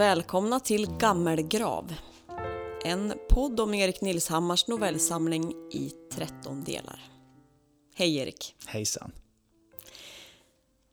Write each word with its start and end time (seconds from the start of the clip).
Välkomna 0.00 0.60
till 0.60 0.86
Gammelgrav. 0.98 1.94
En 2.84 3.14
podd 3.28 3.60
om 3.60 3.74
Erik 3.74 4.00
Nilshammars 4.00 4.66
novellsamling 4.66 5.54
i 5.72 5.92
13 6.12 6.64
delar. 6.64 7.00
Hej 7.94 8.16
Erik. 8.16 8.54
Hejsan. 8.66 9.12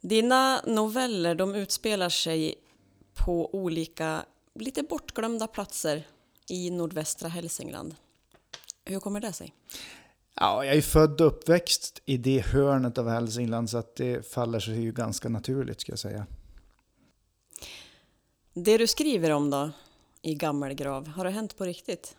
Dina 0.02 0.62
noveller 0.66 1.36
de 1.36 1.56
utspelar 1.56 2.10
sig 2.10 2.56
på 3.14 3.56
olika, 3.56 4.26
lite 4.56 4.84
bortglömda 4.84 5.48
platser 5.48 6.08
i 6.50 6.70
nordvästra 6.70 7.30
Hälsingland. 7.30 7.96
Hur 8.86 9.00
kommer 9.00 9.20
det 9.20 9.34
sig? 9.34 9.54
Ja, 10.36 10.66
jag 10.66 10.76
är 10.76 10.82
född 10.82 11.22
och 11.22 11.28
uppväxt 11.28 12.02
i 12.06 12.18
det 12.18 12.40
hörnet 12.40 12.98
av 12.98 13.10
Hälsingland 13.10 13.70
så 13.70 13.78
att 13.78 13.96
det 13.96 14.32
faller 14.32 14.60
sig 14.60 14.82
ju 14.82 14.92
ganska 14.92 15.30
naturligt 15.30 15.82
ska 15.82 15.92
jag 15.92 16.00
säga. 16.00 16.26
Det 18.64 18.78
du 18.78 18.88
skriver 18.88 19.32
om 19.32 19.50
då, 19.50 19.72
i 20.22 20.36
Gammelgrav, 20.36 21.08
har 21.08 21.24
det 21.24 21.30
hänt 21.30 21.58
på 21.58 21.66
riktigt? 21.66 22.16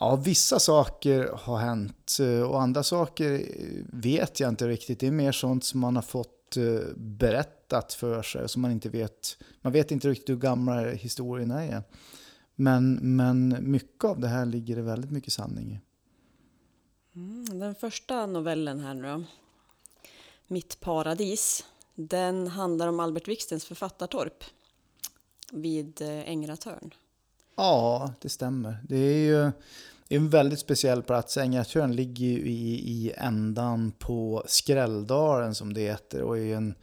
Ja, 0.00 0.16
vissa 0.16 0.58
saker 0.58 1.30
har 1.34 1.58
hänt 1.58 2.16
eh, 2.20 2.42
och 2.42 2.62
andra 2.62 2.82
saker 2.82 3.46
vet 3.92 4.40
jag 4.40 4.48
inte 4.48 4.68
riktigt. 4.68 5.00
Det 5.00 5.06
är 5.06 5.10
mer 5.10 5.32
sånt 5.32 5.64
som 5.64 5.80
man 5.80 5.96
har 5.96 6.02
fått 6.02 6.56
eh, 6.56 6.94
berättat 6.96 7.92
för 7.92 8.22
sig 8.22 8.48
som 8.48 8.62
man 8.62 8.70
inte 8.70 8.88
vet. 8.88 9.36
Man 9.60 9.72
vet 9.72 9.90
inte 9.90 10.08
riktigt 10.08 10.28
hur 10.28 10.36
gamla 10.36 10.90
historierna 10.90 11.64
är. 11.64 11.82
Men, 12.54 12.94
men 13.16 13.56
mycket 13.60 14.04
av 14.04 14.20
det 14.20 14.28
här 14.28 14.46
ligger 14.46 14.76
det 14.76 14.82
väldigt 14.82 15.10
mycket 15.10 15.32
sanning 15.32 15.72
i. 15.72 15.80
Mm, 17.18 17.58
den 17.58 17.74
första 17.74 18.26
novellen 18.26 18.80
här 18.80 18.94
nu 18.94 19.02
då, 19.02 19.24
Mitt 20.46 20.80
paradis, 20.80 21.64
den 21.94 22.46
handlar 22.48 22.86
om 22.86 23.00
Albert 23.00 23.28
Wikstens 23.28 23.64
författartorp 23.64 24.44
vid 25.50 26.02
eh, 26.02 26.08
Ängratörn. 26.08 26.94
Ja, 27.56 28.14
det 28.20 28.28
stämmer. 28.28 28.78
Det 28.88 28.96
är 28.96 29.18
ju 29.18 29.52
en 30.08 30.28
väldigt 30.28 30.60
speciell 30.60 31.02
plats. 31.02 31.36
Ängratörn 31.36 31.96
ligger 31.96 32.26
ju 32.26 32.38
i, 32.38 32.90
i 32.90 33.12
ändan 33.16 33.92
på 33.98 34.44
Skrälldalen 34.46 35.54
som 35.54 35.74
det 35.74 35.80
heter 35.80 36.22
och 36.22 36.38
är 36.38 36.56
en 36.56 36.74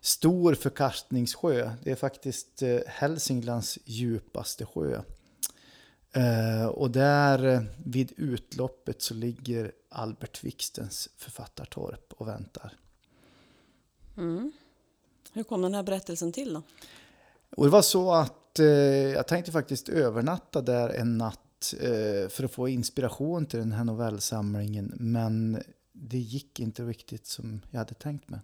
stor 0.00 0.54
förkastningssjö. 0.54 1.70
Det 1.82 1.90
är 1.90 1.96
faktiskt 1.96 2.62
eh, 2.62 2.78
Hälsinglands 2.86 3.78
djupaste 3.84 4.66
sjö. 4.66 5.02
Eh, 6.12 6.66
och 6.66 6.90
där 6.90 7.66
vid 7.84 8.12
utloppet 8.16 9.02
så 9.02 9.14
ligger 9.14 9.72
Albert 9.88 10.44
Wikstens 10.44 11.08
författartorp 11.16 12.12
och 12.12 12.28
väntar. 12.28 12.72
Mm. 14.16 14.52
Hur 15.32 15.42
kom 15.42 15.62
den 15.62 15.74
här 15.74 15.82
berättelsen 15.82 16.32
till 16.32 16.54
då? 16.54 16.62
Och 17.56 17.64
det 17.64 17.70
var 17.70 17.82
så 17.82 18.12
att 18.12 18.58
eh, 18.58 18.66
jag 18.66 19.26
tänkte 19.26 19.52
faktiskt 19.52 19.88
övernatta 19.88 20.62
där 20.62 20.88
en 20.88 21.18
natt 21.18 21.74
eh, 21.80 22.28
för 22.28 22.44
att 22.44 22.52
få 22.52 22.68
inspiration 22.68 23.46
till 23.46 23.58
den 23.58 23.72
här 23.72 23.84
novellsamlingen. 23.84 24.92
Men 24.96 25.62
det 25.92 26.18
gick 26.18 26.60
inte 26.60 26.82
riktigt 26.82 27.26
som 27.26 27.60
jag 27.70 27.78
hade 27.78 27.94
tänkt 27.94 28.28
mig. 28.28 28.40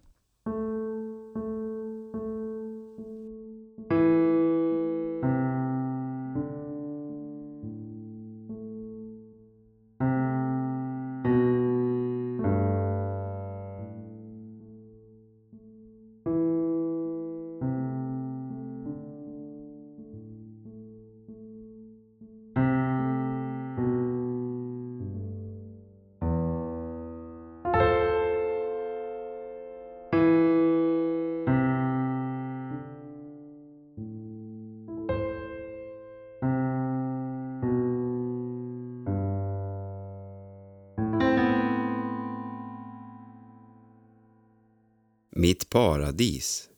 Mitt 45.57 45.71
paradis. 45.71 46.69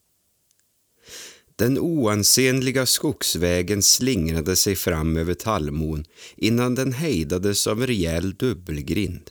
Den 1.56 1.78
oansenliga 1.78 2.87
skogsvägen 2.87 3.83
slingrade 3.83 4.56
sig 4.56 4.77
fram 4.77 5.16
över 5.16 5.34
tallmon 5.34 6.05
innan 6.37 6.75
den 6.75 6.93
hejdades 6.93 7.66
av 7.66 7.81
en 7.81 7.87
rejäl 7.87 8.34
dubbelgrind. 8.34 9.31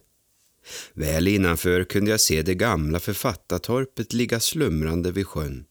Väl 0.94 1.28
innanför 1.28 1.84
kunde 1.84 2.12
jag 2.12 2.20
se 2.20 2.42
det 2.42 2.56
gamla 2.56 3.00
författartorpet 3.00 4.14
ligga 4.14 4.40
slumrande 4.40 5.12
vid 5.12 5.28
sjön. 5.28 5.66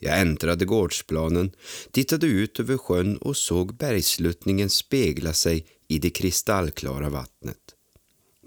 Jag 0.00 0.20
äntrade 0.20 0.64
gårdsplanen, 0.64 1.50
tittade 1.90 2.26
ut 2.26 2.60
över 2.60 2.76
sjön 2.76 3.16
och 3.16 3.36
såg 3.36 3.76
bergsluttningen 3.76 4.70
spegla 4.70 5.32
sig 5.32 5.66
i 5.88 5.98
det 5.98 6.10
kristallklara 6.10 7.08
vattnet. 7.08 7.74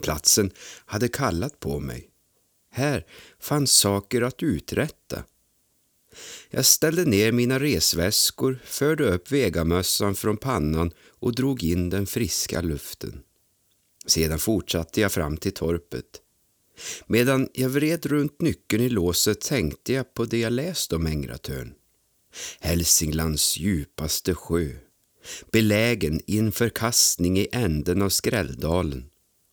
Platsen 0.02 0.52
hade 0.86 1.08
kallat 1.08 1.60
på 1.60 1.80
mig. 1.80 2.10
Här 2.78 3.06
fanns 3.40 3.72
saker 3.72 4.22
att 4.22 4.44
uträtta. 4.44 5.24
Jag 6.50 6.66
ställde 6.66 7.06
ner 7.06 7.32
mina 7.32 7.60
resväskor, 7.60 8.60
förde 8.66 9.04
upp 9.04 9.32
vegamössan 9.32 10.16
från 10.16 10.38
pannan 10.38 10.92
och 11.10 11.36
drog 11.36 11.64
in 11.64 11.90
den 11.90 12.08
friska 12.08 12.62
luften. 12.62 13.20
Sedan 14.06 14.40
fortsatte 14.40 15.02
jag 15.02 15.12
fram 15.12 15.38
till 15.38 15.52
torpet. 15.52 16.22
Medan 17.08 17.50
jag 17.54 17.70
vred 17.70 18.06
runt 18.06 18.42
nyckeln 18.42 18.84
i 18.84 18.90
låset 18.90 19.42
tänkte 19.42 19.94
jag 19.94 20.14
på 20.14 20.26
det 20.26 20.40
jag 20.40 20.54
läst 20.54 20.94
om 20.94 21.08
Ängratörn. 21.08 21.74
Hälsinglands 22.60 23.58
djupaste 23.58 24.36
sjö, 24.36 24.70
belägen 25.52 26.22
inför 26.26 26.70
kastning 26.70 27.40
i 27.40 27.48
änden 27.52 28.02
av 28.02 28.10
Skrälldalen, 28.10 29.10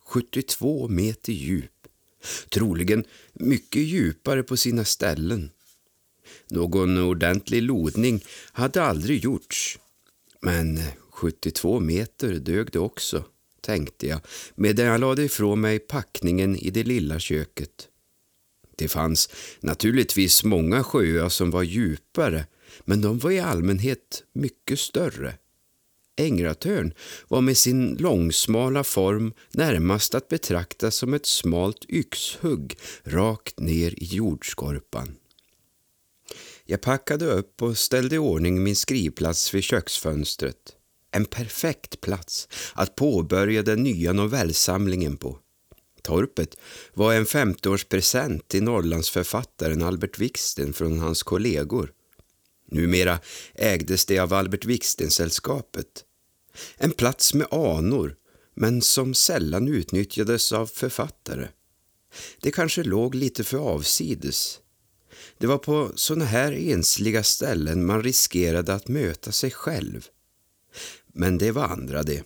72 0.07 0.89
meter 0.89 1.33
djup 1.33 1.71
troligen 2.49 3.05
mycket 3.33 3.83
djupare 3.83 4.43
på 4.43 4.57
sina 4.57 4.85
ställen. 4.85 5.51
Någon 6.51 6.99
ordentlig 6.99 7.63
lodning 7.63 8.25
hade 8.53 8.83
aldrig 8.83 9.25
gjorts. 9.25 9.79
Men 10.41 10.81
72 11.11 11.81
meter 11.81 12.35
dög 12.35 12.69
det 12.73 12.79
också, 12.79 13.25
tänkte 13.61 14.07
jag 14.07 14.21
medan 14.55 14.87
jag 14.87 15.01
lade 15.01 15.25
ifrån 15.25 15.61
mig 15.61 15.79
packningen 15.79 16.57
i 16.57 16.71
det 16.71 16.85
lilla 16.85 17.19
köket. 17.19 17.89
Det 18.77 18.89
fanns 18.89 19.31
naturligtvis 19.61 20.45
många 20.45 20.85
sjöar 20.85 21.29
som 21.29 21.51
var 21.51 21.63
djupare 21.63 22.47
men 22.85 23.01
de 23.01 23.19
var 23.19 23.31
i 23.31 23.41
allmänhet 23.41 24.25
mycket 24.33 24.79
större. 24.79 25.35
Ängratörn 26.17 26.95
var 27.29 27.41
med 27.41 27.57
sin 27.57 27.95
långsmala 27.95 28.85
form 28.85 29.33
närmast 29.53 30.15
att 30.15 30.29
betrakta 30.29 30.91
som 30.91 31.15
ett 31.15 31.27
smalt 31.27 31.85
yxhugg 31.89 32.79
rakt 33.05 33.61
ner 33.61 33.91
i 33.91 34.05
jordskorpan. 34.05 35.17
Jag 36.65 36.81
packade 36.81 37.27
upp 37.27 37.63
och 37.63 37.79
ställde 37.79 38.15
i 38.15 38.19
ordning 38.19 38.63
min 38.63 38.77
skrivplats 38.77 39.55
vid 39.55 39.65
köksfönstret. 39.65 40.57
En 41.11 41.25
perfekt 41.25 42.01
plats 42.01 42.49
att 42.75 42.97
påbörja 42.97 43.63
den 43.63 43.83
nya 43.83 44.13
novellsamlingen 44.13 45.17
på. 45.17 45.39
Torpet 46.03 46.57
var 46.95 47.15
en 47.15 47.25
50-årspresent 47.25 48.41
till 48.49 48.63
Norrlandsförfattaren 48.63 49.83
Albert 49.83 50.19
Wiksten 50.19 50.73
från 50.73 50.99
hans 50.99 51.23
kollegor. 51.23 51.93
Numera 52.75 53.19
ägdes 53.55 54.07
det 54.07 54.19
av 54.19 54.35
Albert 54.35 54.65
Wiksten-sällskapet. 54.65 56.05
En 56.77 56.91
plats 56.91 57.35
med 57.35 57.47
anor, 57.51 58.17
men 58.55 58.83
som 58.83 59.15
sällan 59.15 59.69
utnyttjades 59.69 60.53
av 60.53 60.67
författare. 60.67 61.49
Det 62.41 62.51
kanske 62.51 62.83
låg 62.83 63.15
lite 63.15 63.45
för 63.45 63.59
avsides. 63.59 64.61
Det 65.39 65.47
var 65.47 65.59
på 65.59 65.93
såna 65.95 66.25
här 66.25 66.53
ensliga 66.53 67.23
ställen 67.23 67.87
man 67.87 68.03
riskerade 68.03 68.75
att 68.75 68.89
möta 68.89 69.33
sig 69.33 69.51
själv. 69.51 70.07
Men 71.07 71.39
det 71.39 71.51
var 71.51 71.65
andra 71.65 72.03
det. 72.03 72.23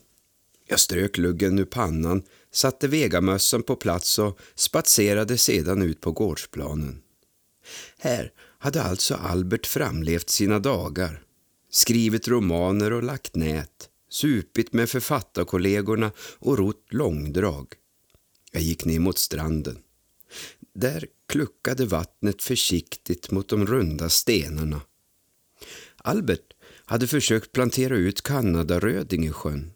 Jag 0.68 0.80
strök 0.80 1.18
luggen 1.18 1.58
ur 1.58 1.64
pannan, 1.64 2.22
satte 2.52 2.88
vegamössan 2.88 3.62
på 3.62 3.76
plats 3.76 4.18
och 4.18 4.38
spatserade 4.54 5.38
sedan 5.38 5.82
ut 5.82 6.00
på 6.00 6.12
gårdsplanen. 6.12 7.02
Här 7.98 8.32
hade 8.58 8.82
alltså 8.82 9.14
Albert 9.14 9.66
framlevt 9.66 10.30
sina 10.30 10.58
dagar, 10.58 11.22
skrivit 11.70 12.28
romaner 12.28 12.92
och 12.92 13.02
lagt 13.02 13.36
nät, 13.36 13.88
supit 14.10 14.72
med 14.72 14.90
författarkollegorna 14.90 16.10
och 16.38 16.58
rott 16.58 16.86
långdrag. 16.90 17.74
Jag 18.52 18.62
gick 18.62 18.84
ner 18.84 18.98
mot 18.98 19.18
stranden. 19.18 19.78
Där 20.74 21.06
kluckade 21.28 21.86
vattnet 21.86 22.42
försiktigt 22.42 23.30
mot 23.30 23.48
de 23.48 23.66
runda 23.66 24.08
stenarna. 24.08 24.80
Albert 25.96 26.52
hade 26.84 27.06
försökt 27.06 27.52
plantera 27.52 27.96
ut 27.96 28.22
kanadaröding 28.22 29.26
i 29.26 29.32
sjön. 29.32 29.72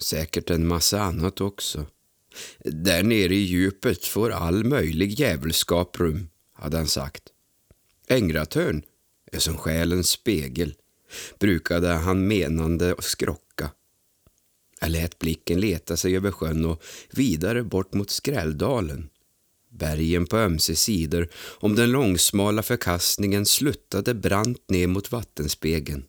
Säkert 0.00 0.50
en 0.50 0.66
massa 0.66 1.00
annat 1.00 1.40
också. 1.40 1.86
Där 2.64 3.02
nere 3.02 3.34
i 3.34 3.38
djupet 3.38 4.04
får 4.04 4.30
all 4.30 4.64
möjlig 4.64 5.20
djävulskap 5.20 6.00
rum, 6.00 6.28
hade 6.52 6.76
han 6.76 6.86
sagt. 6.86 7.22
Ängratörn 8.08 8.82
är 9.32 9.38
som 9.38 9.56
själens 9.56 10.10
spegel, 10.10 10.74
brukade 11.38 11.88
han 11.88 12.26
menande 12.26 12.94
skrocka. 12.98 13.70
Jag 14.80 14.90
lät 14.90 15.18
blicken 15.18 15.60
leta 15.60 15.96
sig 15.96 16.16
över 16.16 16.30
sjön 16.30 16.64
och 16.64 16.82
vidare 17.10 17.62
bort 17.62 17.94
mot 17.94 18.10
Skrälldalen. 18.10 19.08
Bergen 19.70 20.26
på 20.26 20.36
ömse 20.36 20.76
sidor 20.76 21.28
om 21.36 21.74
den 21.74 21.90
långsmala 21.90 22.62
förkastningen 22.62 23.46
sluttade 23.46 24.14
brant 24.14 24.70
ner 24.70 24.86
mot 24.86 25.12
vattenspegeln. 25.12 26.04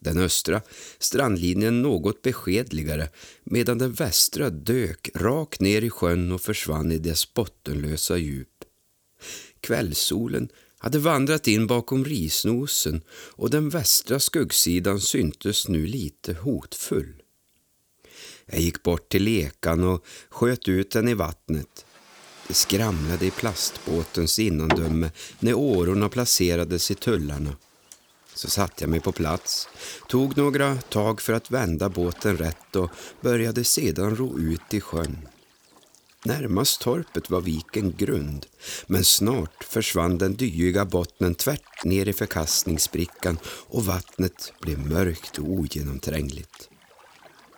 Den 0.00 0.18
östra 0.18 0.62
strandlinjen 0.98 1.82
något 1.82 2.22
beskedligare 2.22 3.08
medan 3.44 3.78
den 3.78 3.92
västra 3.92 4.50
dök 4.50 5.10
rakt 5.14 5.60
ner 5.60 5.82
i 5.82 5.90
sjön 5.90 6.32
och 6.32 6.40
försvann 6.40 6.92
i 6.92 6.98
dess 6.98 7.34
bottenlösa 7.34 8.16
djup. 8.16 8.48
Kvällssolen 9.60 10.48
hade 10.82 10.98
vandrat 10.98 11.48
in 11.48 11.66
bakom 11.66 12.04
risnosen 12.04 13.02
och 13.10 13.50
den 13.50 13.68
västra 13.68 14.20
skuggsidan 14.20 15.00
syntes 15.00 15.68
nu 15.68 15.86
lite 15.86 16.32
hotfull. 16.32 17.14
Jag 18.46 18.60
gick 18.60 18.82
bort 18.82 19.08
till 19.08 19.24
lekan 19.24 19.84
och 19.84 20.04
sköt 20.28 20.68
ut 20.68 20.90
den 20.90 21.08
i 21.08 21.14
vattnet. 21.14 21.86
Det 22.48 22.54
skramlade 22.54 23.26
i 23.26 23.30
plastbåtens 23.30 24.38
innandöme 24.38 25.10
när 25.38 25.54
årorna 25.54 26.08
placerades 26.08 26.90
i 26.90 26.94
tullarna. 26.94 27.56
Så 28.34 28.50
satte 28.50 28.84
jag 28.84 28.90
mig 28.90 29.00
på 29.00 29.12
plats, 29.12 29.68
tog 30.08 30.36
några 30.36 30.76
tag 30.76 31.20
för 31.20 31.32
att 31.32 31.50
vända 31.50 31.88
båten 31.88 32.36
rätt 32.36 32.76
och 32.76 32.90
började 33.20 33.64
sedan 33.64 34.16
ro 34.16 34.38
ut 34.38 34.74
i 34.74 34.80
sjön. 34.80 35.28
Närmast 36.24 36.80
torpet 36.80 37.30
var 37.30 37.40
viken 37.40 37.96
grund, 37.96 38.46
men 38.86 39.04
snart 39.04 39.64
försvann 39.64 40.18
den 40.18 40.36
dyiga 40.36 40.84
bottnen 40.84 41.34
tvärt 41.34 41.84
ner 41.84 42.08
i 42.08 42.12
förkastningssprickan 42.12 43.38
och 43.44 43.84
vattnet 43.84 44.52
blev 44.60 44.78
mörkt 44.86 45.38
och 45.38 45.50
ogenomträngligt. 45.50 46.68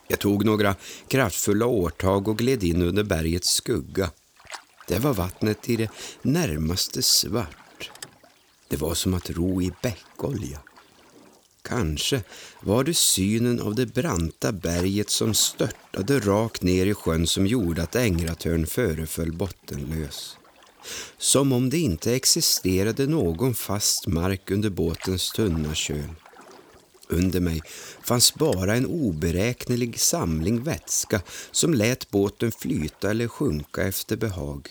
Jag 0.09 0.19
tog 0.19 0.45
några 0.45 0.77
kraftfulla 1.09 1.67
årtag 1.67 2.29
och 2.29 2.39
gled 2.39 2.65
in 2.65 2.83
under 2.83 3.03
bergets 3.03 3.49
skugga. 3.49 4.11
Där 4.89 4.99
var 4.99 5.15
vattnet 5.15 5.69
i 5.69 5.77
det 5.77 5.91
närmaste 6.23 7.03
svart. 7.03 7.91
Det 8.69 8.77
var 8.77 8.95
som 8.95 9.15
att 9.15 9.31
ro 9.31 9.63
i 9.63 9.73
bäckolja. 9.83 10.61
Kanske 11.69 12.23
var 12.61 12.85
det 12.85 12.95
synen 12.95 13.61
av 13.61 13.75
det 13.75 13.87
branta 13.87 14.53
berget 14.53 15.11
som 15.11 15.35
störtade 15.35 16.21
rakt 16.21 16.63
ner 16.63 16.87
i 16.87 16.95
sjön 16.95 17.27
som 17.27 17.47
gjorde 17.47 17.83
att 17.83 17.97
Ängratörn 17.97 18.67
föreföll 18.67 19.33
bottenlös. 19.33 20.37
Som 21.19 21.53
om 21.53 21.71
det 21.71 21.79
inte 21.79 22.15
existerade 22.15 23.07
någon 23.07 23.55
fast 23.55 24.07
mark 24.07 24.51
under 24.51 24.71
båtens 24.71 25.31
tunna 25.31 25.75
köl. 25.75 26.15
Under 27.09 27.41
mig 27.41 27.61
fanns 28.03 28.35
bara 28.35 28.75
en 28.75 28.87
oberäknelig 28.87 30.01
samling 30.01 30.63
vätska 30.63 31.23
som 31.51 31.75
lät 31.75 32.11
båten 32.11 32.53
flyta 32.53 33.11
eller 33.11 33.29
sjunka 33.29 33.83
efter 33.83 34.17
behag. 34.17 34.69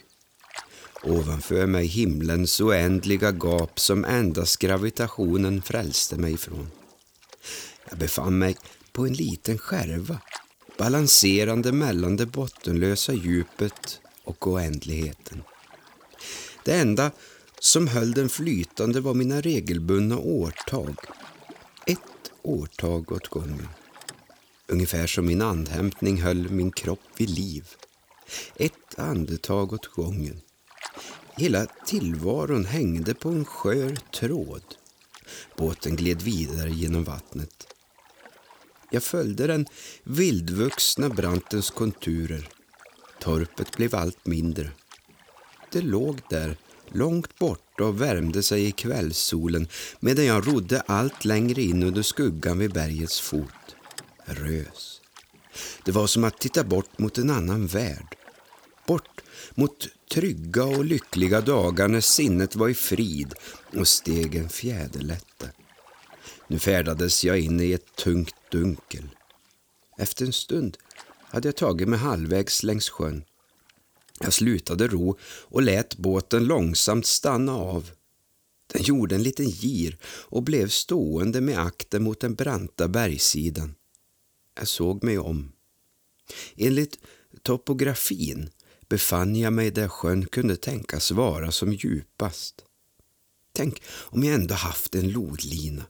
Ovanför 1.03 1.65
mig 1.65 1.85
himlens 1.85 2.61
oändliga 2.61 3.31
gap 3.31 3.79
som 3.79 4.05
endast 4.05 4.59
gravitationen 4.59 5.61
frälste 5.61 6.15
mig 6.15 6.37
från. 6.37 6.67
Jag 7.93 7.99
befann 7.99 8.37
mig 8.37 8.57
på 8.91 9.05
en 9.05 9.13
liten 9.13 9.57
skärva 9.57 10.21
balanserande 10.77 11.71
mellan 11.71 12.17
det 12.17 12.25
bottenlösa 12.25 13.13
djupet 13.13 13.99
och 14.23 14.47
oändligheten. 14.47 15.43
Det 16.65 16.73
enda 16.75 17.11
som 17.59 17.87
höll 17.87 18.11
den 18.11 18.29
flytande 18.29 19.01
var 19.01 19.13
mina 19.13 19.41
regelbundna 19.41 20.17
årtag. 20.17 20.95
Ett 21.87 22.31
årtag 22.41 23.11
åt 23.11 23.27
gången. 23.27 23.67
Ungefär 24.67 25.07
som 25.07 25.25
min 25.25 25.41
andhämtning 25.41 26.21
höll 26.21 26.49
min 26.49 26.71
kropp 26.71 27.09
vid 27.17 27.29
liv. 27.29 27.67
Ett 28.55 28.99
andetag 28.99 29.73
åt 29.73 29.87
gången. 29.87 30.41
Hela 31.37 31.65
tillvaron 31.85 32.65
hängde 32.65 33.13
på 33.13 33.29
en 33.29 33.45
skör 33.45 33.97
tråd. 34.19 34.63
Båten 35.57 35.95
gled 35.95 36.21
vidare 36.21 36.71
genom 36.71 37.03
vattnet. 37.03 37.72
Jag 38.93 39.03
följde 39.03 39.47
den 39.47 39.65
vildvuxna 40.03 41.09
brantens 41.09 41.69
konturer. 41.69 42.49
Torpet 43.19 43.77
blev 43.77 43.95
allt 43.95 44.25
mindre. 44.25 44.71
Det 45.71 45.81
låg 45.81 46.21
där, 46.29 46.57
långt 46.91 47.39
borta 47.39 47.83
och 47.83 48.01
värmde 48.01 48.43
sig 48.43 48.65
i 48.65 48.71
kvällssolen 48.71 49.67
medan 49.99 50.25
jag 50.25 50.47
rodde 50.47 50.81
allt 50.81 51.25
längre 51.25 51.61
in 51.61 51.83
under 51.83 52.01
skuggan 52.01 52.59
vid 52.59 52.73
bergets 52.73 53.19
fot. 53.19 53.75
Rös. 54.25 55.01
Det 55.85 55.91
var 55.91 56.07
som 56.07 56.23
att 56.23 56.39
titta 56.39 56.63
bort 56.63 56.99
mot 56.99 57.17
en 57.17 57.29
annan 57.29 57.67
värld. 57.67 58.15
Bort 58.87 59.21
mot 59.55 59.87
trygga 60.13 60.63
och 60.63 60.85
lyckliga 60.85 61.41
dagar 61.41 61.87
när 61.87 62.01
sinnet 62.01 62.55
var 62.55 62.69
i 62.69 62.73
frid 62.73 63.33
och 63.77 63.87
stegen 63.87 64.49
fjäderlätta. 64.49 65.47
Nu 66.47 66.59
färdades 66.59 67.23
jag 67.23 67.39
in 67.39 67.59
i 67.59 67.71
ett 67.71 67.95
tungt 67.95 68.35
dunkel. 68.53 69.09
Efter 69.97 70.25
en 70.25 70.33
stund 70.33 70.77
hade 71.19 71.47
jag 71.47 71.55
tagit 71.55 71.88
mig 71.88 72.00
halvvägs 72.00 72.63
längs 72.63 72.89
sjön. 72.89 73.23
Jag 74.19 74.33
slutade 74.33 74.88
ro 74.88 75.17
och 75.24 75.62
lät 75.62 75.98
båten 75.98 76.45
långsamt 76.45 77.05
stanna 77.05 77.51
av. 77.51 77.91
Den 78.74 78.83
gjorde 78.83 79.15
en 79.15 79.24
liten 79.24 79.50
gir 79.50 79.98
och 80.05 80.43
blev 80.43 80.67
stående 80.67 81.41
med 81.41 81.60
akten 81.60 82.03
mot 82.03 82.19
den 82.19 82.36
branta 82.36 82.88
bergssidan. 82.88 83.75
Jag 84.55 84.67
såg 84.67 85.03
mig 85.03 85.17
om. 85.17 85.51
Enligt 86.55 87.00
topografin 87.41 88.50
befann 88.89 89.36
jag 89.36 89.53
mig 89.53 89.72
där 89.72 89.88
sjön 89.88 90.25
kunde 90.25 90.55
tänkas 90.55 91.12
vara 91.12 91.51
som 91.51 91.74
djupast. 91.74 92.55
Tänk 93.53 93.81
om 93.88 94.24
jag 94.24 94.36
ändå 94.36 94.55
haft 94.55 94.95
en 94.95 95.12
lodlina. 95.12 95.83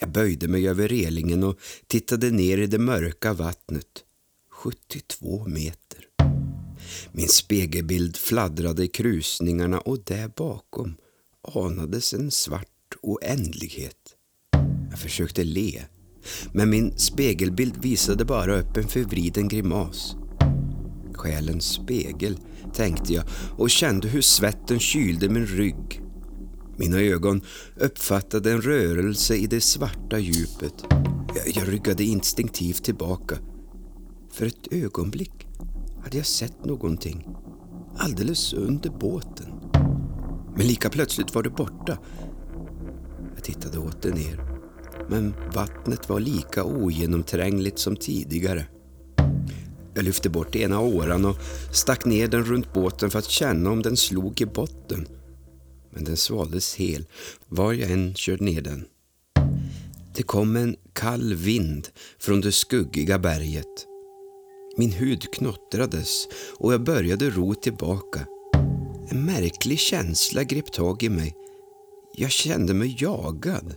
Jag 0.00 0.10
böjde 0.10 0.48
mig 0.48 0.68
över 0.68 0.88
relingen 0.88 1.44
och 1.44 1.58
tittade 1.86 2.30
ner 2.30 2.58
i 2.58 2.66
det 2.66 2.78
mörka 2.78 3.32
vattnet. 3.32 4.04
72 4.50 5.44
meter. 5.46 6.04
Min 7.12 7.28
spegelbild 7.28 8.16
fladdrade 8.16 8.84
i 8.84 8.88
krusningarna 8.88 9.80
och 9.80 9.98
där 10.04 10.28
bakom 10.28 10.96
anades 11.54 12.14
en 12.14 12.30
svart 12.30 12.96
oändlighet. 13.02 14.16
Jag 14.90 14.98
försökte 14.98 15.44
le, 15.44 15.82
men 16.52 16.70
min 16.70 16.98
spegelbild 16.98 17.82
visade 17.82 18.24
bara 18.24 18.60
upp 18.60 18.76
en 18.76 18.88
förvriden 18.88 19.48
grimas. 19.48 20.16
Själens 21.14 21.64
spegel, 21.64 22.38
tänkte 22.74 23.12
jag 23.12 23.24
och 23.56 23.70
kände 23.70 24.08
hur 24.08 24.22
svetten 24.22 24.80
kylde 24.80 25.28
min 25.28 25.46
rygg. 25.46 26.07
Mina 26.78 27.00
ögon 27.00 27.40
uppfattade 27.76 28.52
en 28.52 28.60
rörelse 28.60 29.36
i 29.36 29.46
det 29.46 29.60
svarta 29.60 30.18
djupet. 30.18 30.74
Jag, 31.34 31.48
jag 31.54 31.72
ryggade 31.72 32.04
instinktivt 32.04 32.84
tillbaka. 32.84 33.38
För 34.32 34.46
ett 34.46 34.72
ögonblick 34.72 35.46
hade 36.04 36.16
jag 36.16 36.26
sett 36.26 36.64
någonting 36.64 37.26
alldeles 37.96 38.52
under 38.52 38.90
båten. 38.90 39.46
Men 40.56 40.66
lika 40.66 40.90
plötsligt 40.90 41.34
var 41.34 41.42
det 41.42 41.50
borta. 41.50 41.98
Jag 43.34 43.44
tittade 43.44 43.78
åter 43.78 44.12
ner. 44.12 44.44
Men 45.08 45.34
vattnet 45.54 46.08
var 46.08 46.20
lika 46.20 46.64
ogenomträngligt 46.64 47.78
som 47.78 47.96
tidigare. 47.96 48.66
Jag 49.94 50.04
lyfte 50.04 50.30
bort 50.30 50.56
ena 50.56 50.80
åran 50.80 51.24
och 51.24 51.36
stack 51.72 52.04
ner 52.04 52.28
den 52.28 52.44
runt 52.44 52.72
båten 52.72 53.10
för 53.10 53.18
att 53.18 53.30
känna 53.30 53.70
om 53.70 53.82
den 53.82 53.96
slog 53.96 54.40
i 54.40 54.46
botten. 54.46 55.08
Men 55.98 56.04
den 56.04 56.16
svaldes 56.16 56.74
hel, 56.74 57.06
var 57.48 57.72
jag 57.72 57.90
än 57.90 58.14
körde 58.14 58.44
ner 58.44 58.60
den. 58.60 58.84
Det 60.14 60.22
kom 60.22 60.56
en 60.56 60.76
kall 60.92 61.34
vind 61.34 61.88
från 62.18 62.40
det 62.40 62.52
skuggiga 62.52 63.18
berget. 63.18 63.86
Min 64.76 64.92
hud 64.92 65.34
knottrades 65.34 66.28
och 66.58 66.72
jag 66.72 66.84
började 66.84 67.30
ro 67.30 67.54
tillbaka. 67.54 68.26
En 69.10 69.24
märklig 69.24 69.78
känsla 69.78 70.44
grep 70.44 70.72
tag 70.72 71.02
i 71.02 71.08
mig. 71.08 71.34
Jag 72.14 72.30
kände 72.30 72.74
mig 72.74 72.96
jagad. 72.98 73.74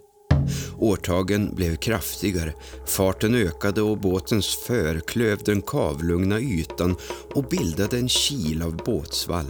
Årtagen 0.77 1.55
blev 1.55 1.75
kraftigare, 1.75 2.53
farten 2.87 3.35
ökade 3.35 3.81
och 3.81 3.97
båtens 3.97 4.55
för 4.55 4.99
klöv 4.99 5.37
den 5.45 5.61
kavlugna 5.61 6.39
ytan 6.39 6.95
och 7.33 7.43
bildade 7.43 7.97
en 7.97 8.07
kil 8.07 8.61
av 8.61 8.77
båtsvall. 8.77 9.47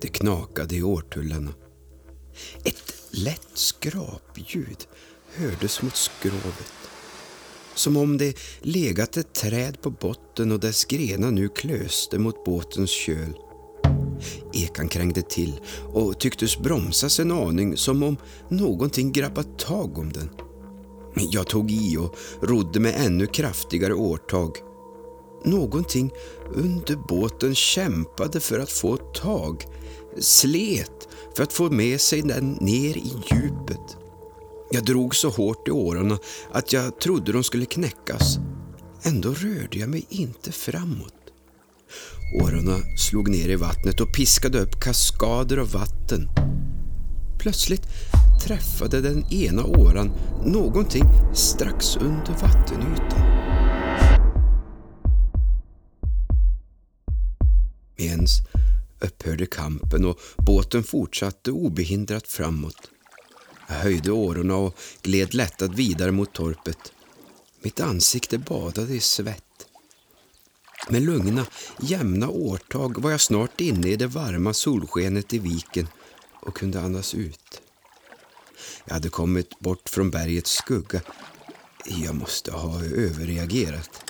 Det 0.00 0.08
knakade 0.08 0.76
i 0.76 0.82
årtullarna. 0.82 1.50
Ett 2.64 2.94
lätt 3.10 3.48
skrapljud 3.54 4.86
hördes 5.34 5.82
mot 5.82 5.96
skrovet. 5.96 6.72
Som 7.74 7.96
om 7.96 8.18
det 8.18 8.38
legat 8.60 9.16
ett 9.16 9.34
träd 9.34 9.82
på 9.82 9.90
botten 9.90 10.52
och 10.52 10.60
dess 10.60 10.84
grenar 10.84 11.30
nu 11.30 11.48
klöste 11.48 12.18
mot 12.18 12.44
båtens 12.44 12.90
köl. 12.90 13.34
Ekan 14.52 14.88
krängde 14.88 15.22
till 15.22 15.60
och 15.92 16.20
tycktes 16.20 16.58
bromsas 16.58 17.20
en 17.20 17.30
aning 17.30 17.76
som 17.76 18.02
om 18.02 18.16
någonting 18.48 19.12
grabbat 19.12 19.58
tag 19.58 19.98
om 19.98 20.12
den. 20.12 20.30
Jag 21.16 21.46
tog 21.46 21.70
i 21.70 21.96
och 21.96 22.16
rodde 22.42 22.80
med 22.80 22.94
ännu 22.96 23.26
kraftigare 23.26 23.94
årtag. 23.94 24.56
Någonting 25.44 26.10
under 26.54 26.96
båten 26.96 27.54
kämpade 27.54 28.40
för 28.40 28.58
att 28.58 28.70
få 28.70 28.96
tag, 28.96 29.64
slet 30.18 30.99
för 31.36 31.42
att 31.42 31.52
få 31.52 31.70
med 31.70 32.00
sig 32.00 32.22
den 32.22 32.52
ner 32.60 32.96
i 32.96 33.12
djupet. 33.30 33.96
Jag 34.70 34.84
drog 34.84 35.16
så 35.16 35.28
hårt 35.28 35.68
i 35.68 35.70
årorna 35.70 36.18
att 36.52 36.72
jag 36.72 37.00
trodde 37.00 37.32
de 37.32 37.44
skulle 37.44 37.66
knäckas. 37.66 38.38
Ändå 39.02 39.28
rörde 39.28 39.78
jag 39.78 39.88
mig 39.88 40.06
inte 40.08 40.52
framåt. 40.52 41.14
Årorna 42.42 42.76
slog 42.98 43.28
ner 43.28 43.48
i 43.48 43.56
vattnet 43.56 44.00
och 44.00 44.14
piskade 44.14 44.60
upp 44.60 44.80
kaskader 44.80 45.56
av 45.56 45.72
vatten. 45.72 46.28
Plötsligt 47.38 47.82
träffade 48.46 49.00
den 49.00 49.32
ena 49.32 49.64
åran 49.64 50.12
någonting 50.44 51.04
strax 51.34 51.96
under 51.96 52.32
vattenytan. 52.32 53.40
Ens 57.96 58.30
upphörde 59.00 59.46
kampen 59.46 60.04
och 60.04 60.20
båten 60.36 60.82
fortsatte 60.82 61.50
obehindrat 61.50 62.26
framåt. 62.28 62.90
Jag 63.68 63.74
höjde 63.74 64.12
årorna 64.12 64.56
och 64.56 64.78
gled 65.02 65.34
lättad 65.34 65.74
vidare 65.74 66.10
mot 66.10 66.32
torpet. 66.32 66.92
Mitt 67.62 67.80
ansikte 67.80 68.38
badade 68.38 68.94
i 68.94 69.00
svett. 69.00 69.44
Med 70.88 71.02
lugna, 71.02 71.46
jämna 71.80 72.28
årtag 72.28 73.02
var 73.02 73.10
jag 73.10 73.20
snart 73.20 73.60
inne 73.60 73.88
i 73.88 73.96
det 73.96 74.06
varma 74.06 74.54
solskenet 74.54 75.34
i 75.34 75.38
viken 75.38 75.88
och 76.40 76.56
kunde 76.56 76.80
andas 76.80 77.14
ut. 77.14 77.62
Jag 78.84 78.94
hade 78.94 79.08
kommit 79.08 79.58
bort 79.58 79.88
från 79.88 80.10
bergets 80.10 80.50
skugga. 80.50 81.00
Jag 81.86 82.14
måste 82.14 82.52
ha 82.52 82.84
överreagerat. 82.84 84.09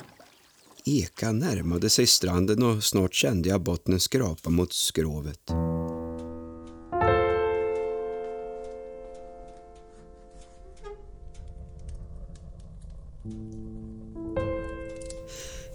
Eka 0.85 1.31
närmade 1.31 1.89
sig 1.89 2.07
stranden 2.07 2.63
och 2.63 2.83
snart 2.83 3.13
kände 3.13 3.49
jag 3.49 3.61
bottnen 3.61 3.99
skrapa 3.99 4.49
mot 4.49 4.73
skrovet. 4.73 5.39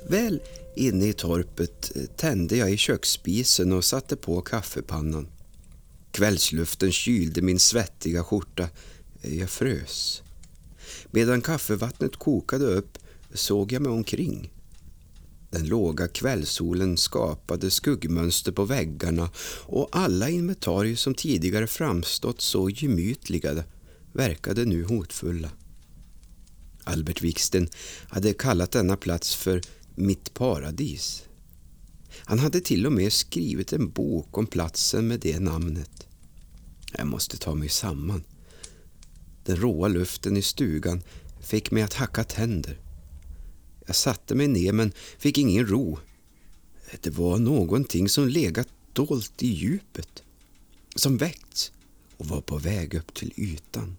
Väl 0.08 0.40
inne 0.76 1.06
i 1.06 1.12
torpet 1.12 1.96
eh, 1.96 2.02
tände 2.16 2.56
jag 2.56 2.72
i 2.72 2.76
köksspisen 2.76 3.72
och 3.72 3.84
satte 3.84 4.16
på 4.16 4.40
kaffepannan. 4.40 5.28
Kvällsluften 6.10 6.92
kylde 6.92 7.42
min 7.42 7.58
svettiga 7.58 8.24
skjorta. 8.24 8.68
Eh, 9.22 9.38
jag 9.38 9.50
frös. 9.50 10.22
Medan 11.10 11.40
kaffevattnet 11.40 12.16
kokade 12.16 12.64
upp 12.64 12.98
såg 13.34 13.72
jag 13.72 13.82
mig 13.82 13.92
omkring. 13.92 14.52
Den 15.50 15.66
låga 15.66 16.08
kvällssolen 16.08 16.96
skapade 16.96 17.70
skuggmönster 17.70 18.52
på 18.52 18.64
väggarna 18.64 19.30
och 19.62 19.88
alla 19.92 20.30
inventarier 20.30 20.96
som 20.96 21.14
tidigare 21.14 21.66
framstått 21.66 22.40
så 22.40 22.70
gemytliga 22.70 23.64
verkade 24.12 24.64
nu 24.64 24.84
hotfulla. 24.84 25.50
Albert 26.84 27.22
Wiksten 27.22 27.68
hade 28.08 28.32
kallat 28.32 28.70
denna 28.70 28.96
plats 28.96 29.34
för 29.34 29.60
mitt 29.94 30.34
paradis. 30.34 31.24
Han 32.18 32.38
hade 32.38 32.60
till 32.60 32.86
och 32.86 32.92
med 32.92 33.12
skrivit 33.12 33.72
en 33.72 33.90
bok 33.90 34.38
om 34.38 34.46
platsen 34.46 35.08
med 35.08 35.20
det 35.20 35.40
namnet. 35.40 36.06
Jag 36.92 37.06
måste 37.06 37.36
ta 37.36 37.54
mig 37.54 37.68
samman. 37.68 38.24
Den 39.44 39.56
råa 39.56 39.88
luften 39.88 40.36
i 40.36 40.42
stugan 40.42 41.02
fick 41.40 41.70
mig 41.70 41.82
att 41.82 41.94
hacka 41.94 42.24
tänder. 42.24 42.78
Jag 43.86 43.96
satte 43.96 44.34
mig 44.34 44.48
ner 44.48 44.72
men 44.72 44.92
fick 45.18 45.38
ingen 45.38 45.66
ro. 45.66 45.98
Det 47.00 47.10
var 47.10 47.38
någonting 47.38 48.08
som 48.08 48.28
legat 48.28 48.68
dolt 48.92 49.42
i 49.42 49.48
djupet. 49.48 50.22
Som 50.94 51.16
väckts 51.16 51.72
och 52.16 52.26
var 52.26 52.40
på 52.40 52.58
väg 52.58 52.94
upp 52.94 53.14
till 53.14 53.32
ytan. 53.36 53.96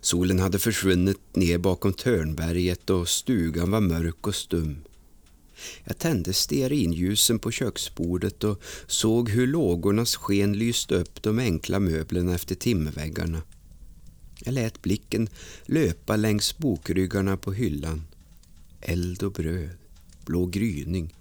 Solen 0.00 0.38
hade 0.38 0.58
försvunnit 0.58 1.36
ner 1.36 1.58
bakom 1.58 1.92
Törnberget 1.92 2.90
och 2.90 3.08
stugan 3.08 3.70
var 3.70 3.80
mörk 3.80 4.26
och 4.26 4.34
stum. 4.34 4.76
Jag 5.84 5.98
tände 5.98 6.32
stearinljusen 6.32 7.38
på 7.38 7.50
köksbordet 7.50 8.44
och 8.44 8.62
såg 8.86 9.30
hur 9.30 9.46
lågornas 9.46 10.16
sken 10.16 10.52
lyste 10.52 10.94
upp 10.94 11.22
de 11.22 11.38
enkla 11.38 11.80
möblerna 11.80 12.34
efter 12.34 12.54
timmerväggarna. 12.54 13.42
Jag 14.44 14.54
lät 14.54 14.82
blicken 14.82 15.28
löpa 15.66 16.16
längs 16.16 16.58
bokryggarna 16.58 17.36
på 17.36 17.52
hyllan. 17.52 18.02
Eld 18.88 19.22
och 19.22 19.32
bröd, 19.32 19.76
blå 20.24 20.46
gryning, 20.46 21.14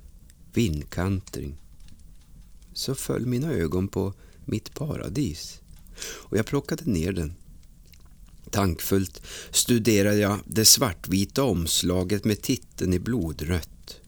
vindkantring. 0.53 1.57
Så 2.73 2.95
föll 2.95 3.25
mina 3.25 3.53
ögon 3.53 3.87
på 3.87 4.13
mitt 4.45 4.73
paradis 4.73 5.61
och 5.97 6.37
jag 6.37 6.45
plockade 6.45 6.83
ner 6.85 7.11
den. 7.11 7.33
Tankfullt 8.49 9.21
studerade 9.51 10.17
jag 10.17 10.39
det 10.45 10.65
svartvita 10.65 11.43
omslaget 11.43 12.25
med 12.25 12.41
titeln 12.41 12.93
i 12.93 12.99
blodrött. 12.99 13.99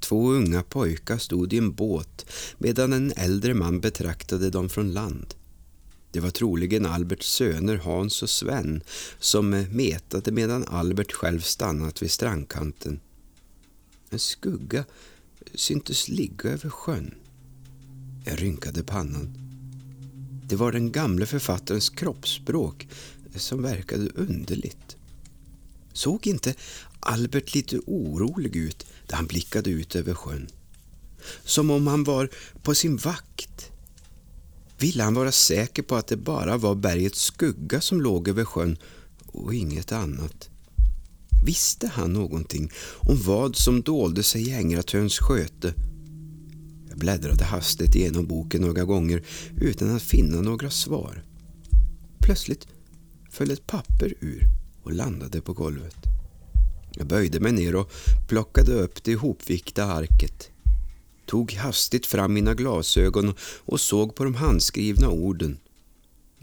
Två 0.00 0.30
unga 0.30 0.62
pojkar 0.62 1.18
stod 1.18 1.52
i 1.52 1.58
en 1.58 1.72
båt 1.72 2.26
medan 2.58 2.92
en 2.92 3.12
äldre 3.16 3.54
man 3.54 3.80
betraktade 3.80 4.50
dem 4.50 4.68
från 4.68 4.92
land. 4.92 5.34
Det 6.10 6.20
var 6.20 6.30
troligen 6.30 6.86
Alberts 6.86 7.26
söner 7.26 7.76
Hans 7.76 8.22
och 8.22 8.30
Sven 8.30 8.82
som 9.18 9.54
eh, 9.54 9.68
metade 9.68 10.32
medan 10.32 10.64
Albert 10.68 11.12
själv 11.12 11.40
stannat 11.40 12.02
vid 12.02 12.10
strandkanten. 12.10 13.00
En 14.10 14.18
skugga 14.18 14.84
syntes 15.54 16.08
ligga 16.08 16.50
över 16.50 16.70
sjön. 16.70 17.14
Jag 18.24 18.42
rynkade 18.42 18.82
pannan. 18.82 19.34
Det 20.44 20.56
var 20.56 20.72
den 20.72 20.92
gamle 20.92 21.26
författarens 21.26 21.90
kroppsspråk 21.90 22.88
som 23.34 23.62
verkade 23.62 24.10
underligt. 24.14 24.96
Såg 25.92 26.26
inte 26.26 26.54
Albert 27.00 27.54
lite 27.54 27.78
orolig 27.86 28.56
ut 28.56 28.86
när 29.08 29.16
han 29.16 29.26
blickade 29.26 29.70
ut 29.70 29.96
över 29.96 30.14
sjön? 30.14 30.48
Som 31.44 31.70
om 31.70 31.86
han 31.86 32.04
var 32.04 32.30
på 32.62 32.74
sin 32.74 32.96
vakt. 32.96 33.70
Ville 34.80 35.02
han 35.02 35.14
vara 35.14 35.32
säker 35.32 35.82
på 35.82 35.96
att 35.96 36.06
det 36.06 36.16
bara 36.16 36.56
var 36.56 36.74
bergets 36.74 37.22
skugga 37.22 37.80
som 37.80 38.00
låg 38.00 38.28
över 38.28 38.44
sjön 38.44 38.76
och 39.26 39.54
inget 39.54 39.92
annat? 39.92 40.48
Visste 41.44 41.86
han 41.86 42.12
någonting 42.12 42.70
om 42.98 43.22
vad 43.22 43.56
som 43.56 43.82
dolde 43.82 44.22
sig 44.22 44.48
i 44.48 44.54
Ängratöns 44.54 45.18
sköte? 45.18 45.74
Jag 46.88 46.98
bläddrade 46.98 47.44
hastigt 47.44 47.94
igenom 47.94 48.26
boken 48.26 48.62
några 48.62 48.84
gånger 48.84 49.22
utan 49.56 49.96
att 49.96 50.02
finna 50.02 50.40
några 50.40 50.70
svar. 50.70 51.24
Plötsligt 52.18 52.66
föll 53.30 53.50
ett 53.50 53.66
papper 53.66 54.14
ur 54.20 54.42
och 54.82 54.92
landade 54.92 55.40
på 55.40 55.52
golvet. 55.52 55.96
Jag 56.94 57.06
böjde 57.06 57.40
mig 57.40 57.52
ner 57.52 57.74
och 57.74 57.90
plockade 58.28 58.72
upp 58.72 59.04
det 59.04 59.10
ihopvikta 59.10 59.84
arket. 59.84 60.50
Tog 61.28 61.52
hastigt 61.52 62.06
fram 62.06 62.34
mina 62.34 62.54
glasögon 62.54 63.34
och 63.64 63.80
såg 63.80 64.14
på 64.14 64.24
de 64.24 64.34
handskrivna 64.34 65.08
orden. 65.10 65.58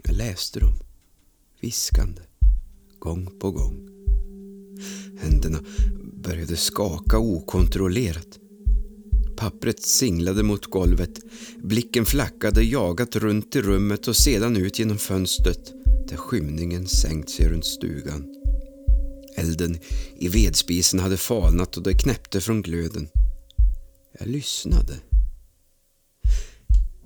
Jag 0.02 0.16
läste 0.16 0.60
dem, 0.60 0.74
viskande, 1.60 2.22
gång 2.98 3.38
på 3.40 3.50
gång. 3.50 3.88
Händerna 5.20 5.58
började 6.22 6.56
skaka 6.56 7.18
okontrollerat. 7.18 8.38
Pappret 9.36 9.82
singlade 9.82 10.42
mot 10.42 10.66
golvet. 10.66 11.20
Blicken 11.56 12.06
flackade 12.06 12.62
jagat 12.62 13.16
runt 13.16 13.56
i 13.56 13.60
rummet 13.60 14.08
och 14.08 14.16
sedan 14.16 14.56
ut 14.56 14.78
genom 14.78 14.98
fönstret 14.98 15.72
där 16.08 16.16
skymningen 16.16 16.86
sänkt 16.86 17.30
sig 17.30 17.48
runt 17.48 17.66
stugan. 17.66 18.34
Elden 19.36 19.78
i 20.18 20.28
vedspisen 20.28 21.00
hade 21.00 21.16
falnat 21.16 21.76
och 21.76 21.82
det 21.82 21.94
knäppte 21.94 22.40
från 22.40 22.62
glöden. 22.62 23.08
Jag 24.18 24.28
lyssnade. 24.28 24.94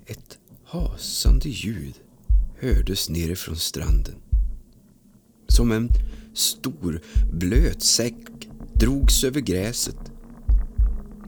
Ett 0.06 0.38
hasande 0.64 1.48
ljud 1.48 1.94
hördes 2.60 3.08
nerifrån 3.10 3.56
stranden. 3.56 4.14
Som 5.48 5.72
en 5.72 5.88
stor 6.34 7.02
blöt 7.32 7.82
säck 7.82 8.48
drogs 8.74 9.24
över 9.24 9.40
gräset. 9.40 10.12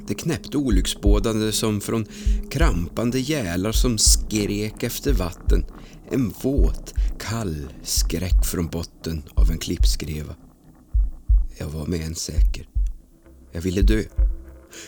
Det 0.09 0.15
knäppte 0.15 0.57
olycksbådande 0.57 1.53
som 1.53 1.81
från 1.81 2.07
krampande 2.51 3.21
gälar 3.21 3.73
som 3.73 3.99
skrek 3.99 4.83
efter 4.83 5.13
vatten. 5.13 5.65
En 6.11 6.33
våt, 6.43 6.95
kall 7.19 7.73
skräck 7.83 8.45
från 8.45 8.67
botten 8.67 9.23
av 9.35 9.51
en 9.51 9.59
klippskreva. 9.59 10.35
Jag 11.59 11.69
var 11.69 11.87
med 11.87 12.01
en 12.01 12.15
säker. 12.15 12.69
Jag 13.53 13.63
ville 13.63 13.83
dö. 13.83 14.03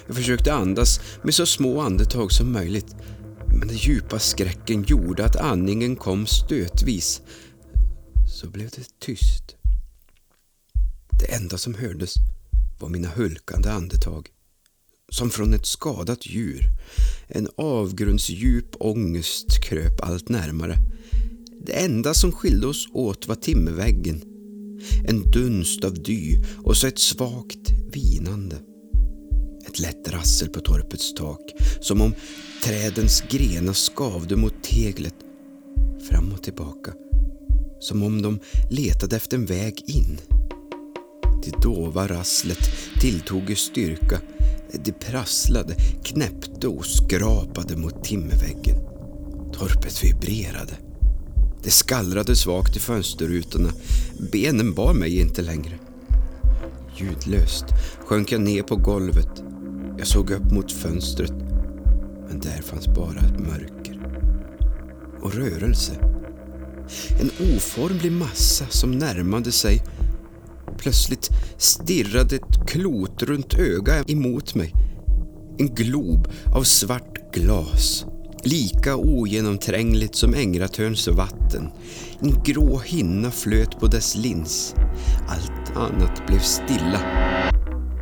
Jag 0.07 0.17
försökte 0.17 0.55
andas 0.55 1.00
med 1.23 1.35
så 1.35 1.47
små 1.47 1.81
andetag 1.81 2.33
som 2.33 2.53
möjligt. 2.53 2.97
Men 3.59 3.69
den 3.69 3.76
djupa 3.76 4.19
skräcken 4.19 4.83
gjorde 4.83 5.25
att 5.25 5.37
andningen 5.37 5.97
kom 5.97 6.26
stötvis. 6.26 7.23
Så 8.41 8.50
blev 8.50 8.71
det 8.71 9.00
tyst. 9.00 9.57
Det 11.21 11.35
enda 11.35 11.59
som 11.59 11.75
hördes 11.75 12.14
var 12.81 12.88
mina 12.88 13.09
hulkande 13.09 13.71
andetag. 13.71 14.29
Som 15.09 15.31
från 15.31 15.55
ett 15.55 15.67
skadat 15.67 16.26
djur. 16.26 16.64
En 17.29 17.49
avgrundsdjup 17.57 18.76
ångest 18.81 19.62
kröp 19.64 20.00
allt 20.00 20.29
närmare. 20.29 20.76
Det 21.67 21.73
enda 21.73 22.14
som 22.14 22.33
skilde 22.33 22.67
oss 22.67 22.88
åt 22.93 23.29
var 23.29 23.35
timmerväggen. 23.35 24.23
En 25.09 25.31
dunst 25.31 25.85
av 25.85 26.03
dy 26.03 26.43
och 26.64 26.76
så 26.76 26.87
ett 26.87 26.99
svagt 26.99 27.71
vinande. 27.93 28.57
Ett 29.75 29.81
lätt 29.81 30.12
rassel 30.12 30.49
på 30.49 30.61
torpets 30.61 31.14
tak, 31.14 31.40
som 31.81 32.00
om 32.00 32.14
trädens 32.64 33.23
grenar 33.31 33.73
skavde 33.73 34.37
mot 34.37 34.62
teglet. 34.62 35.14
Fram 36.11 36.33
och 36.33 36.43
tillbaka, 36.43 36.93
som 37.81 38.02
om 38.02 38.23
de 38.23 38.40
letade 38.71 39.16
efter 39.16 39.37
en 39.37 39.47
väg 39.47 39.83
in. 39.87 40.19
Det 41.45 41.62
dova 41.62 42.09
rasslet 42.09 42.59
tilltog 43.00 43.50
i 43.50 43.54
styrka. 43.54 44.21
Det 44.85 44.93
prasslade, 44.93 45.75
knäppte 46.04 46.69
och 46.69 46.87
skrapade 46.87 47.76
mot 47.76 48.04
timmerväggen. 48.04 48.76
Torpet 49.52 50.04
vibrerade. 50.04 50.73
Det 51.62 51.71
skallrade 51.71 52.37
svagt 52.37 52.76
i 52.76 52.81
fönsterrutorna. 52.81 53.71
Benen 54.33 54.75
bar 54.75 54.95
mig 54.95 55.21
inte 55.21 55.43
längre. 55.43 55.78
Ljudlöst 56.97 57.64
sjönk 58.07 58.33
jag 58.33 58.40
ner 58.40 58.62
på 58.62 58.76
golvet. 58.76 59.54
Jag 59.99 60.07
såg 60.07 60.31
upp 60.31 60.51
mot 60.53 60.73
fönstret, 60.73 61.33
men 62.29 62.41
där 62.41 62.63
fanns 62.63 62.89
bara 62.89 63.19
ett 63.19 63.39
mörker. 63.39 64.01
Och 65.23 65.35
rörelse. 65.35 65.93
En 67.21 67.31
oformlig 67.57 68.13
massa 68.13 68.67
som 68.69 68.91
närmade 68.91 69.53
sig. 69.53 69.83
Plötsligt 70.79 71.31
stirrade 71.59 72.37
ett 72.37 72.69
klot 72.69 73.23
runt 73.23 73.55
öga 73.55 74.05
emot 74.07 74.55
mig. 74.55 74.73
En 75.59 75.75
glob 75.75 76.29
av 76.55 76.63
svart 76.63 77.35
glas. 77.35 78.07
Lika 78.43 78.97
ogenomträngligt 78.97 80.15
som 80.15 80.35
Ängratörns 80.35 81.09
vatten. 81.09 81.69
En 82.21 82.43
grå 82.45 82.79
hinna 82.79 83.31
flöt 83.31 83.81
på 83.81 83.87
dess 83.87 84.17
lins. 84.17 84.75
Allt 85.29 85.77
annat 85.77 86.27
blev 86.27 86.39
stilla. 86.39 87.01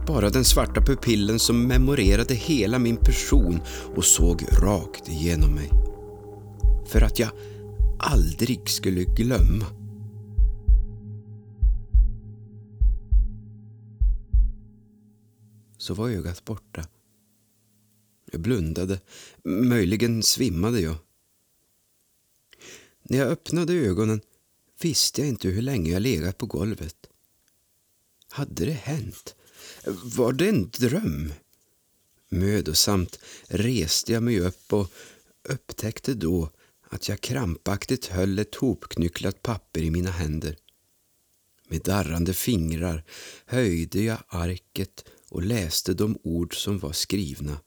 Bara 0.06 0.30
den 0.30 0.44
svarta 0.44 0.80
pupillen 0.80 1.38
som 1.38 1.66
memorerade 1.66 2.34
hela 2.34 2.78
min 2.78 2.96
person 2.96 3.60
och 3.96 4.04
såg 4.04 4.42
rakt 4.42 5.08
igenom 5.08 5.54
mig. 5.54 5.70
För 6.86 7.00
att 7.00 7.18
jag 7.18 7.30
aldrig 7.98 8.68
skulle 8.68 9.04
glömma. 9.04 9.66
Så 15.78 15.94
var 15.94 16.08
ögat 16.08 16.44
borta. 16.44 16.84
Jag 18.32 18.40
blundade. 18.40 19.00
Möjligen 19.44 20.22
svimmade 20.22 20.80
jag. 20.80 20.96
När 23.02 23.18
jag 23.18 23.28
öppnade 23.28 23.72
ögonen 23.72 24.20
visste 24.82 25.20
jag 25.20 25.28
inte 25.28 25.48
hur 25.48 25.62
länge 25.62 25.90
jag 25.90 26.02
legat 26.02 26.38
på 26.38 26.46
golvet. 26.46 27.01
Hade 28.32 28.64
det 28.64 28.72
hänt? 28.72 29.34
Var 30.04 30.32
det 30.32 30.48
en 30.48 30.70
dröm? 30.70 31.32
Mödosamt 32.28 33.18
reste 33.48 34.12
jag 34.12 34.22
mig 34.22 34.40
upp 34.40 34.72
och 34.72 34.92
upptäckte 35.48 36.14
då 36.14 36.50
att 36.88 37.08
jag 37.08 37.20
krampaktigt 37.20 38.06
höll 38.06 38.38
ett 38.38 38.54
hopknycklat 38.54 39.42
papper 39.42 39.80
i 39.80 39.90
mina 39.90 40.10
händer. 40.10 40.56
Med 41.68 41.82
darrande 41.82 42.34
fingrar 42.34 43.04
höjde 43.46 44.02
jag 44.02 44.18
arket 44.28 45.04
och 45.28 45.42
läste 45.42 45.94
de 45.94 46.18
ord 46.22 46.56
som 46.56 46.78
var 46.78 46.92
skrivna. 46.92 47.60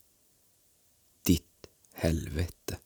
Ditt 1.26 1.68
helvete. 1.94 2.78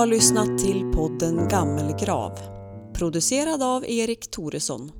Har 0.00 0.06
lyssnat 0.06 0.58
till 0.58 0.92
podden 0.92 1.48
Gammelgrav, 1.48 2.38
producerad 2.94 3.62
av 3.62 3.84
Erik 3.84 4.30
Toresson. 4.30 4.92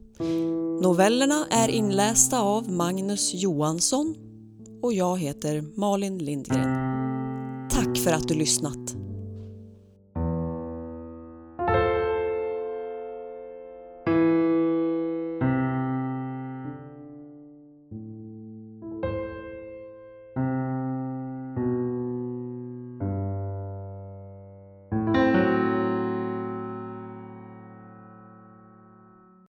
Novellerna 0.82 1.46
är 1.50 1.68
inlästa 1.68 2.40
av 2.40 2.72
Magnus 2.72 3.34
Johansson 3.34 4.14
och 4.82 4.92
jag 4.92 5.18
heter 5.18 5.80
Malin 5.80 6.18
Lindgren. 6.18 6.68
Tack 7.70 7.98
för 7.98 8.12
att 8.12 8.28
du 8.28 8.34
lyssnat! 8.34 9.09